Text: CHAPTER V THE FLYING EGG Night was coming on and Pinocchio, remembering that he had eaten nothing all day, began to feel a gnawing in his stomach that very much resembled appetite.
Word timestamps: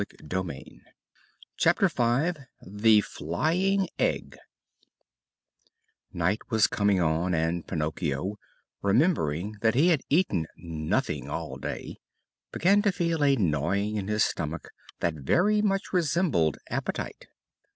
CHAPTER 1.57 1.87
V 1.87 2.33
THE 2.65 3.01
FLYING 3.01 3.87
EGG 3.99 4.35
Night 6.11 6.39
was 6.49 6.65
coming 6.65 6.99
on 6.99 7.35
and 7.35 7.67
Pinocchio, 7.67 8.37
remembering 8.81 9.57
that 9.61 9.75
he 9.75 9.89
had 9.89 10.01
eaten 10.09 10.47
nothing 10.57 11.29
all 11.29 11.57
day, 11.57 11.97
began 12.51 12.81
to 12.81 12.91
feel 12.91 13.23
a 13.23 13.35
gnawing 13.35 13.95
in 13.97 14.07
his 14.07 14.23
stomach 14.25 14.69
that 15.01 15.13
very 15.13 15.61
much 15.61 15.93
resembled 15.93 16.57
appetite. 16.71 17.27